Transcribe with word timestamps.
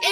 The. 0.00 0.08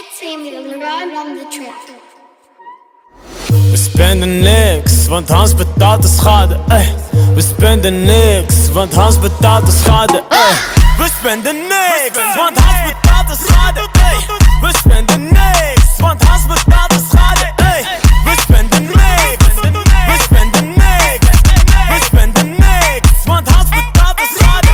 We 3.71 3.77
spenden 3.77 4.41
niks, 4.41 5.09
want 5.09 5.29
Hans 5.29 5.55
betaalt 5.55 6.03
de 6.03 6.09
schade. 6.09 6.61
Ey. 6.69 6.95
We 7.35 7.41
spenden 7.41 8.05
niks, 8.05 8.73
want 8.73 8.95
Hans 8.95 9.19
betaalt 9.19 9.67
de 9.67 9.73
schade. 9.73 10.23
Ey. 10.29 10.55
We 10.99 11.09
spenden 11.19 11.57
niks, 11.57 12.37
want 12.37 12.59
Hans 12.59 12.93
betaalt 12.93 13.29
de 13.29 13.37
schade. 13.47 13.81
Ey. 13.81 14.17
We 14.61 14.73
spenden 14.79 15.23
niks, 15.23 15.97
want 15.99 16.23
Hans 16.23 16.47
betaalt 16.47 16.91
de 16.91 17.01
schade. 17.11 17.53
Ey. 17.57 17.85
We 18.25 18.35
spenden 18.41 18.83
niks, 18.83 19.45
we 19.47 20.17
spenden 20.23 20.69
niks, 20.69 22.11
we 22.11 22.43
niks, 22.43 23.25
want 23.25 23.49
Hans 23.49 23.69
betaalt 23.69 24.17
de 24.17 24.27
schade. 24.39 24.69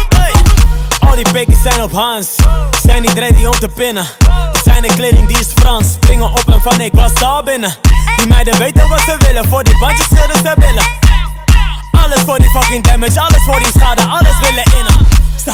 Al 1.00 1.14
die 1.14 1.32
bekers 1.32 1.62
zijn 1.62 1.82
op 1.82 1.92
Hans, 1.92 2.34
zijn 2.82 3.02
niet 3.02 3.18
ready 3.18 3.44
om 3.44 3.58
te 3.58 3.68
pinnen. 3.68 4.06
Zijn 4.74 4.96
kleding 4.96 5.28
die 5.28 5.38
is 5.38 5.52
Frans, 5.54 5.92
springen 5.92 6.30
op 6.30 6.42
en 6.46 6.60
van 6.60 6.80
ik 6.80 6.92
was 6.94 7.22
al 7.22 7.42
binnen. 7.42 7.74
Die 8.16 8.26
meiden 8.26 8.58
weten 8.58 8.88
wat 8.88 9.00
ze 9.00 9.16
willen, 9.18 9.48
voor 9.48 9.64
die 9.64 9.78
bandjes 9.78 10.06
schudden 10.06 10.36
ze 10.36 10.52
willen. 10.56 10.84
Alles 12.04 12.20
voor 12.20 12.38
die 12.38 12.50
fucking 12.50 12.84
damage, 12.84 13.20
alles 13.20 13.42
voor 13.46 13.58
die 13.58 13.72
schade, 13.76 14.02
alles 14.02 14.38
willen 14.40 14.64
innen. 14.78 15.06
Ze 15.44 15.50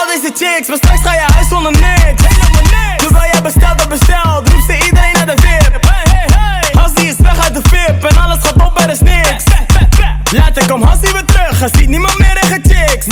al 0.00 0.06
deze 0.06 0.32
chicks, 0.44 0.68
maar 0.68 0.76
straks 0.76 1.00
ga 1.02 1.12
je 1.12 1.26
huis 1.34 1.48
zonder 1.48 1.72
niks. 1.72 2.22
Terwijl 2.96 3.30
jij 3.32 3.42
bestelt, 3.42 3.78
dat 3.78 3.88
bestelt, 3.88 4.48
roept 4.48 4.64
ze 4.66 4.84
iedereen 4.86 5.12
naar 5.12 5.26
de 5.26 5.36
VIP. 5.42 5.90
Hans 6.78 6.94
die 6.94 7.08
is 7.08 7.16
weg 7.18 7.38
uit 7.44 7.54
de 7.54 7.62
VIP 7.68 8.04
en 8.04 8.16
alles 8.16 8.38
gaat 8.42 8.62
op, 8.66 8.80
er 8.80 8.90
is 8.90 9.00
niks. 9.00 9.44
Later 10.30 10.66
komt 10.68 10.84
Hans 10.84 11.00
weer 11.00 11.24
terug, 11.24 11.58
hij 11.58 11.68
ziet 11.72 11.88
niemand 11.88 12.18
meer 12.18 12.34
tegen 12.40 12.62
chicks. 12.62 13.06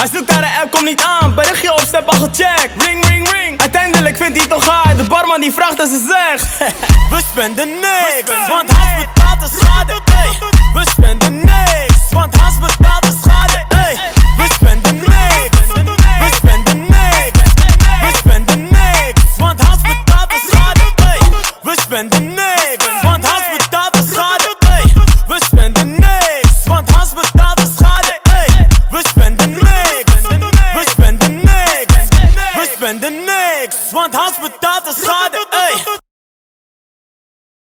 Hij 0.00 0.08
zoekt 0.12 0.30
naar 0.30 0.40
de 0.40 0.60
app, 0.62 0.70
komt 0.70 0.84
niet 0.84 1.02
aan, 1.02 1.34
berichtje 1.34 1.72
op, 1.72 1.80
step 1.80 2.06
al 2.08 2.18
gecheckt. 2.18 2.82
Ring, 2.82 3.08
ring, 3.08 3.30
ring. 3.30 3.60
Uiteindelijk 3.60 4.16
vindt 4.16 4.38
hij 4.38 4.46
toch 4.46 4.64
hard, 4.66 4.96
de 4.96 5.04
barman 5.04 5.40
die 5.40 5.52
vraagt 5.52 5.80
en 5.80 5.88
ze 5.88 6.06
zegt. 6.08 6.72
We 7.12 7.20
spenden 7.30 7.68
niks, 7.68 8.48
want 8.48 8.70
Hans 8.70 9.04
betaalt 9.04 9.40
de 9.40 9.58
schade. 9.58 10.00
We 10.74 10.82
spenden 10.90 11.34
niks, 11.34 11.45
spenden 33.92 34.10
niks, 34.10 34.38
we 34.42 34.48
spenden 34.92 35.46
niks, 35.52 35.84
want 35.84 36.05